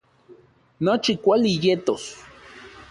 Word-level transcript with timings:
Nochi 0.83 1.13
kuali 1.23 1.51
yetos 1.63 2.03